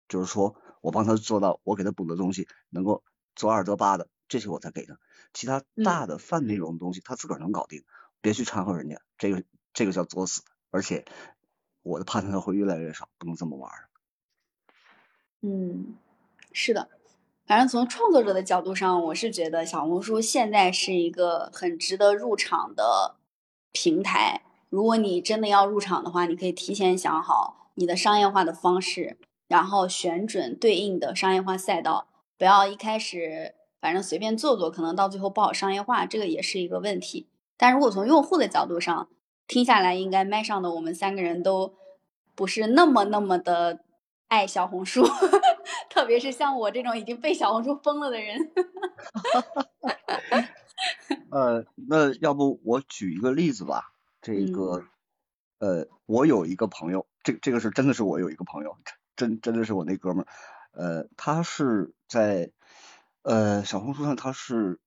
[0.09, 3.05] 就是说我帮他做到我给他补的东西能够
[3.37, 4.99] 做二得八的，这些我才给他。
[5.33, 7.85] 其他大的泛内容的东西他自个儿能搞定，
[8.21, 10.43] 别去掺和人家，这个这个叫作死。
[10.71, 11.07] 而且
[11.83, 13.71] 我的判断会越来越少，不能这么玩。
[15.41, 15.97] 嗯，
[16.53, 16.91] 是的，
[17.47, 23.17] 反正从创作者的角度上，我是觉得小红书现在是一个很值得入场的
[23.73, 24.43] 平台。
[24.69, 29.17] 如果你真的要入场的话，你可以提前想好你的商业化的方式，
[29.47, 37.29] 然后选准对应的商业化赛道，不要一开始反正随便做做，可能到最后不好商业化，这个也是一个问题。
[37.57, 39.09] 但如果从用户的角度上
[39.47, 41.75] 听下来，应该麦上的我们三个人都
[42.35, 43.81] 不是那么那么的
[44.29, 45.07] 爱小红书，
[45.91, 48.39] 特别是像我这种已经被小红书封了的人。
[51.31, 53.93] 呃，那要不我举一个例子吧。
[54.21, 54.85] 这个
[55.59, 58.77] 呃，我有一个朋友，这这个是真的是我有一个朋友，
[59.17, 60.27] 真真的是我那哥们儿，
[60.73, 62.51] 呃，他是在
[63.29, 64.81] 呃小红书上，他是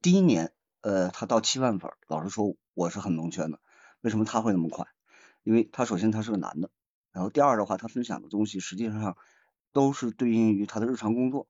[0.00, 3.58] 第一年，呃，他到七万粉，老实说我是很蒙圈的，
[4.00, 4.86] 为什么他会那么快？
[5.42, 6.70] 因为他首先他是个男的，
[7.10, 9.16] 然后第二的话，他分享的东西实际上
[9.72, 11.48] 都是对应于他的日常工作，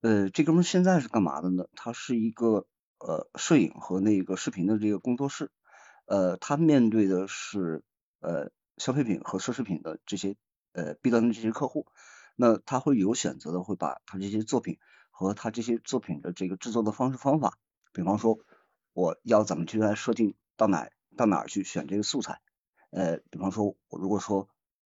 [0.00, 1.66] 呃，这哥们现在是干嘛的呢？
[1.76, 2.66] 他是一个
[2.98, 5.52] 呃摄影和那个视频的这个工作室。
[6.06, 7.84] 呃，他面对的是
[8.18, 10.34] 呃消费品和奢侈品的这些
[10.72, 11.86] 呃 B 端的这些客户，
[12.34, 14.80] 那他会有选择的，会把他这些作品
[15.16, 17.56] 和他这些作品的这个制作的方式方法，
[17.92, 18.40] 比方说
[18.92, 22.40] 我要怎么去来设定到哪到哪儿去选这个素材，
[22.90, 24.48] 呃，比方说我如果说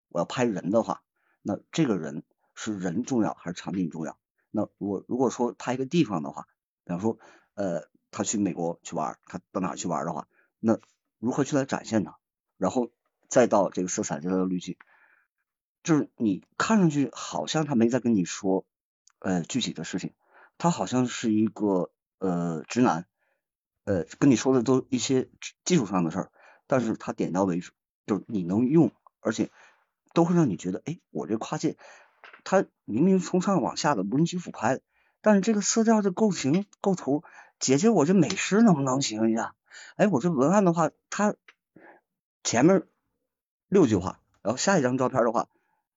[0.09, 1.03] 我要拍人的话，
[1.43, 2.23] 那这个人
[2.55, 4.17] 是人重要还是场景重要？
[4.49, 6.47] 那我如果说拍一个地方的话，
[6.83, 7.19] 比方说
[7.53, 10.27] 呃他去美国去玩，他到哪去玩的话，
[10.59, 10.79] 那
[11.19, 12.17] 如何去来展现它，
[12.57, 12.89] 然后
[13.27, 14.75] 再到这个色彩，再到滤镜，
[15.83, 18.65] 就是你看上去好像他没在跟你说
[19.25, 20.13] 呃具体的事情，
[20.59, 23.07] 他好像是一个呃直男，
[23.83, 25.29] 呃跟你说的都一些
[25.63, 26.31] 技术上的事儿，
[26.67, 27.71] 但是他点到为止，
[28.05, 29.49] 就是你能用，而且
[30.13, 31.75] 都会让你觉得，哎，我这跨界，
[32.43, 34.79] 他明明从上往下的无人机俯拍，
[35.21, 37.23] 但是这个色调的构型构图，
[37.59, 39.55] 姐姐我这美食能不能行一下？
[39.95, 41.33] 哎，我这文案的话，它
[42.43, 42.83] 前面
[43.69, 45.49] 六句话，然后下一张照片的话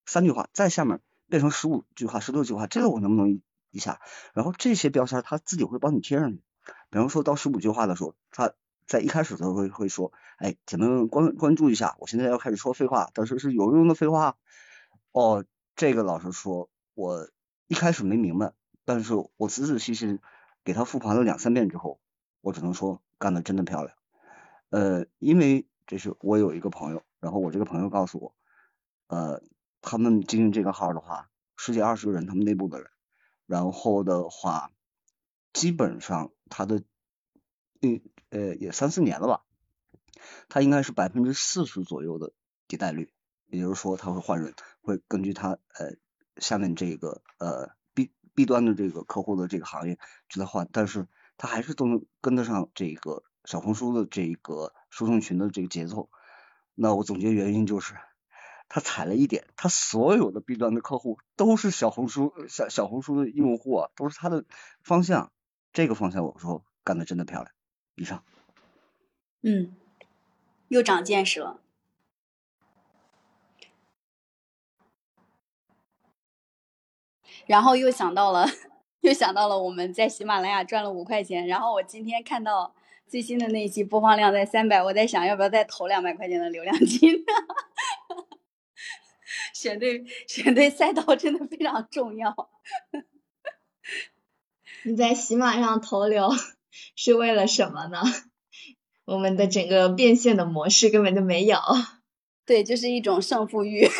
[0.07, 0.99] 三句话，再下面
[1.29, 4.01] 变成十五句话、十六句话，这个我能不能一下？
[4.33, 6.41] 然后这些标签他自己会帮你贴上去。
[6.89, 8.53] 比方说到十五句话的时候，他
[8.87, 14.37] 在一开始的时候会会说，哎，姐妹们关关注一下，我现在要开始说废话，但是是有用的废话。
[15.11, 17.29] 哦，这个老师说，我
[17.67, 18.53] 一开始没明白，
[18.85, 20.19] 但是我仔仔细细
[20.63, 21.99] 给他复盘了两三遍之后，
[22.41, 23.95] 我只能说干的真的漂亮。
[24.69, 28.35] 呃，因为这是我有一个朋友，然后我这个朋友告诉我，
[29.07, 29.41] 呃，
[29.81, 32.89] 他们经营这个号的话，十几二十个人，他们内部的人，
[33.45, 34.71] 然后的话，
[35.53, 36.83] 基本上他的，
[37.81, 39.43] 嗯呃也三四年了吧，
[40.47, 42.33] 他应该是百分之四十左右的
[42.67, 43.11] 迭代率。
[43.51, 45.95] 也就是说，他会换人，会根据他呃
[46.37, 56.11] 下面这个呃 B B 端的这个客户的这个行业去来换，但是他还是都能跟得上这个小红书的这个受众群的这个节奏。
[56.75, 57.95] 那我总结原因就是，
[58.69, 64.45] 他踩了一点，他所有的 B 端的客户都是小红书小小红书的用户啊，都是他的
[64.83, 65.31] 方向。
[65.73, 67.51] 这个方向我说干的真的漂亮。
[67.95, 68.23] 以上。
[69.41, 69.75] 嗯，
[70.67, 71.59] 又长见识了。
[77.47, 78.45] 然后又想到了，
[79.01, 81.47] 又想到了我们在喜马拉雅赚了五块钱。
[81.47, 82.75] 然后我今天看到
[83.07, 87.25] 最新的那一期播放量在三百，我在想要不要再投两百块钱的流量金。
[89.53, 92.49] 选对选对赛道真的非常重要。
[94.83, 96.29] 你在喜马上投流
[96.95, 98.01] 是为了什么呢？
[99.05, 101.59] 我们的整个变现的模式根本就没有。
[102.45, 103.87] 对，就是一种胜负欲。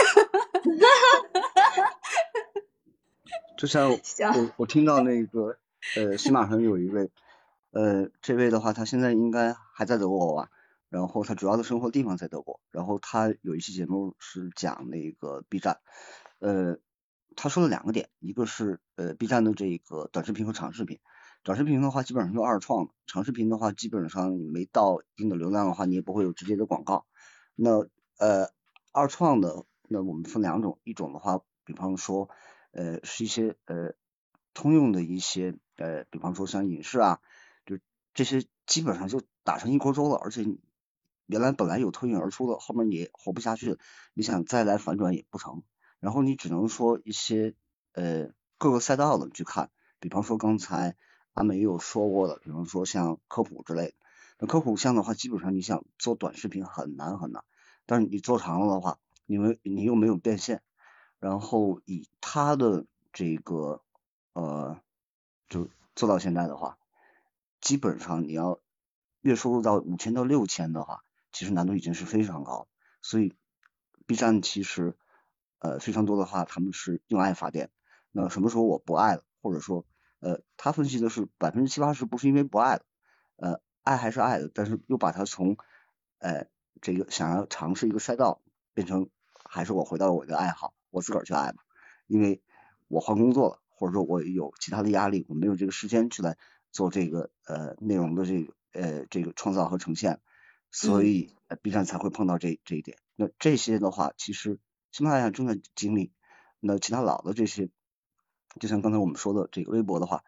[3.57, 3.99] 就像我
[4.57, 5.57] 我听到那个
[5.97, 7.09] 呃， 喜马上有一位
[7.71, 10.49] 呃，这位的话，他现在应该还在德国吧？
[10.89, 15.79] 然后他主要的生活地方在德国，然后他有一期节目是讲那个 B 站，
[16.39, 16.77] 呃，
[17.35, 20.99] 他说了两个点，一个是呃 B 站的这个短视频和长视频，
[21.43, 27.05] 短视频的话基本上就二创，长视频的话基本上你没到一定的流量的话，你也不会有直接的广告。
[27.55, 27.87] 那
[28.17, 28.49] 呃
[28.91, 32.29] 二创的那我们分两种，一种的话，比方说。
[32.71, 33.95] 呃，是一些呃
[34.53, 37.19] 通用的一些呃，比方说像影视啊，
[37.65, 37.79] 就
[38.13, 40.15] 这些基本上就打成一锅粥了。
[40.17, 40.45] 而且
[41.29, 43.77] 原来本来有脱颖而出的，后面你活不下去，
[44.15, 45.61] 你想再来反转也不成。
[45.99, 47.53] 然后你只能说一些
[47.93, 49.69] 呃各个赛道的去看，
[49.99, 50.95] 比方说刚才
[51.33, 53.93] 阿美有说过的，比方说像科普之类的。
[54.39, 57.43] 那科普项的话，基本上你想做短视频很难很难，
[57.85, 60.63] 但是你做长了的话，你们你又没有变现。
[61.19, 63.83] 然后以他的这个
[64.33, 64.79] 呃，
[65.47, 66.79] 就做到现在的话，
[67.61, 68.59] 基本上你要
[69.21, 72.67] 月收入到五千到六千的话，其实难度已经是非常高。
[73.01, 73.35] 所以
[74.05, 74.97] B 站其实
[75.59, 77.69] 呃非常多的话，他们是用爱发电。
[78.11, 79.85] 那什么时候我不爱了，或者说
[80.19, 82.85] 呃他分析的是百分之七八十不是因为不爱了，
[83.37, 85.57] 呃爱还是爱的，但是又把它从
[86.17, 86.47] 呃
[86.81, 88.41] 这个想要尝试一个赛道
[88.73, 89.09] 变成
[89.43, 90.73] 还是我回到我的爱好。
[90.91, 91.61] 我自个儿去爱吧，
[92.07, 92.41] 因为
[92.87, 96.35] 我换工作了，或者说我有其他的压力，我没有这个时间去来
[96.71, 100.19] 做这个呃内容的这个呃这个创造和呈现，
[100.71, 102.97] 所以 B 站才会碰到这这一点。
[103.15, 104.59] 那这些的话，其实
[104.91, 106.11] 喜马拉雅正在经历。
[106.59, 107.69] 那其他老的这些，
[108.59, 110.23] 就像刚才我们说的这个微博的话，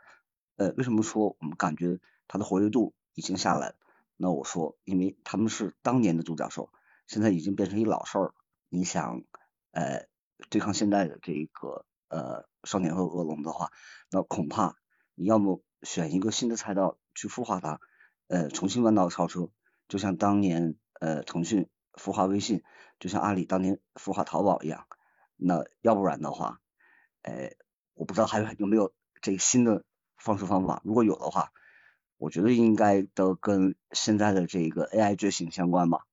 [0.56, 3.76] 呃，为什么说我们感觉它的活跃度已经下来了？
[4.18, 6.72] 那我说，因为他们是当年的独角兽，
[7.08, 8.34] 现在已经变成一老事儿了。
[8.70, 9.24] 你想，
[9.72, 10.08] 呃。
[10.50, 13.70] 对抗现在的这个呃少年和恶龙的话，
[14.10, 14.76] 那恐怕
[15.14, 17.80] 你要么选一个新的赛道去孵化它，
[18.26, 19.52] 呃重新弯道超车，
[19.92, 22.64] 就像当年呃腾讯孵化微信，
[22.98, 24.88] 就像阿里当年孵化淘宝一样，
[25.36, 26.62] 那要不然的话，
[27.24, 27.52] 呃
[27.94, 29.84] 我不知道还有有没有这个新的
[30.18, 31.52] 方式方法，如果有的话，
[32.18, 36.06] 我觉得应该都跟现在的这个 AI 觉醒相关吧。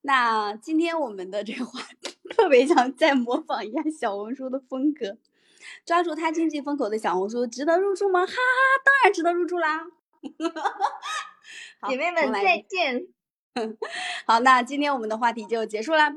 [0.00, 5.18] 那今天我们的这个话题 特别想再模仿一下小红书的风格，
[5.84, 8.20] 抓住它经济风口的小红书值得入驻吗？
[8.24, 8.38] 哈哈，
[8.84, 9.86] 当然值得入驻啦！
[11.88, 13.06] 姐妹们再见。
[14.26, 16.16] 好，那今天我们的话题就结束啦，拜。